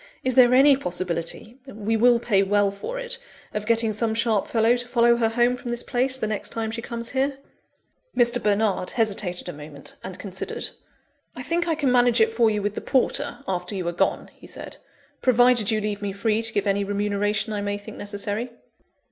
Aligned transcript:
Is 0.23 0.33
there 0.33 0.51
any 0.55 0.75
possibility 0.75 1.59
(we 1.67 1.95
will 1.95 2.17
pay 2.17 2.41
well 2.41 2.71
for 2.71 2.97
it) 2.97 3.19
of 3.53 3.67
getting 3.67 3.91
some 3.91 4.15
sharp 4.15 4.47
fellow 4.47 4.75
to 4.75 4.87
follow 4.87 5.15
her 5.17 5.29
home 5.29 5.55
from 5.55 5.69
this 5.69 5.83
place, 5.83 6.17
the 6.17 6.25
next 6.25 6.49
time 6.49 6.71
she 6.71 6.81
comes 6.81 7.09
here?" 7.09 7.37
Mr. 8.17 8.41
Bernard 8.41 8.89
hesitated 8.89 9.47
a 9.47 9.53
moment, 9.53 9.93
and 10.03 10.17
considered. 10.17 10.71
"I 11.35 11.43
think 11.43 11.67
I 11.67 11.75
can 11.75 11.91
manage 11.91 12.19
it 12.19 12.33
for 12.33 12.49
you 12.49 12.63
with 12.63 12.73
the 12.73 12.81
porter, 12.81 13.43
after 13.47 13.75
you 13.75 13.87
are 13.89 13.91
gone," 13.91 14.31
he 14.33 14.47
said, 14.47 14.77
"provided 15.21 15.69
you 15.69 15.79
leave 15.79 16.01
me 16.01 16.13
free 16.13 16.41
to 16.41 16.51
give 16.51 16.65
any 16.65 16.83
remuneration 16.83 17.53
I 17.53 17.61
may 17.61 17.77
think 17.77 17.97
necessary." 17.97 18.49